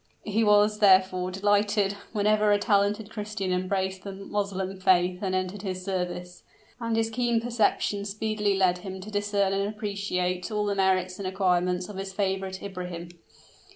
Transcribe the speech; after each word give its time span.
He 0.25 0.43
was, 0.43 0.79
therefore, 0.79 1.29
delighted 1.29 1.95
whenever 2.11 2.51
a 2.51 2.57
talented 2.57 3.11
Christian 3.11 3.51
embraced 3.53 4.01
the 4.03 4.11
Moslem 4.13 4.79
faith 4.79 5.21
and 5.21 5.35
entered 5.35 5.61
his 5.61 5.85
service; 5.85 6.41
and 6.79 6.97
his 6.97 7.11
keen 7.11 7.39
perception 7.39 8.03
speedily 8.05 8.55
led 8.57 8.79
him 8.79 8.99
to 9.01 9.11
discern 9.11 9.53
and 9.53 9.69
appreciate 9.69 10.49
all 10.49 10.65
the 10.65 10.73
merits 10.73 11.19
and 11.19 11.27
acquirements 11.27 11.87
of 11.87 11.97
his 11.97 12.13
favorite 12.13 12.63
Ibrahim. 12.63 13.09